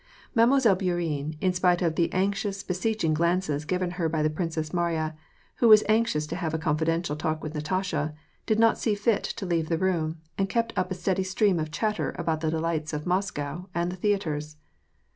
Mademoiselle 0.33 0.75
Bourienne, 0.75 1.37
in 1.41 1.53
spite 1.53 1.83
of 1.83 1.93
the 1.93 2.11
anxious, 2.11 2.63
beseeching 2.63 3.13
glances 3.13 3.65
given 3.65 3.91
her 3.91 4.09
by 4.09 4.23
the 4.23 4.31
Princess 4.31 4.73
Mariya, 4.73 5.15
who 5.57 5.67
was 5.67 5.83
anxious 5.87 6.25
to 6.25 6.35
have 6.35 6.55
a 6.55 6.57
confidential 6.57 7.15
talk 7.15 7.43
with 7.43 7.53
Natasha, 7.53 8.15
did 8.47 8.57
not 8.57 8.79
see 8.79 8.95
fit 8.95 9.21
to 9.23 9.45
leave 9.45 9.69
the 9.69 9.77
room, 9.77 10.17
and 10.39 10.49
kept 10.49 10.73
up 10.75 10.89
a 10.89 10.95
steady 10.95 11.21
stream 11.21 11.59
of 11.59 11.69
chatter 11.69 12.15
about 12.17 12.41
the 12.41 12.49
de 12.49 12.59
lights 12.59 12.93
of 12.93 13.05
Moscow, 13.05 13.67
and 13.75 13.91
the 13.91 13.95
theatres. 13.95 14.57